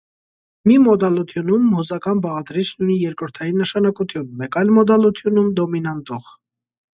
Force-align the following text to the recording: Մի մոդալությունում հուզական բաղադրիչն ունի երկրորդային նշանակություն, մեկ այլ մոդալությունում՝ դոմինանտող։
Մի 0.69 0.75
մոդալությունում 0.85 1.67
հուզական 1.79 2.23
բաղադրիչն 2.23 2.81
ունի 2.85 2.95
երկրորդային 3.03 3.61
նշանակություն, 3.65 4.25
մեկ 4.41 4.59
այլ 4.63 4.73
մոդալությունում՝ 4.79 5.53
դոմինանտող։ 5.61 6.35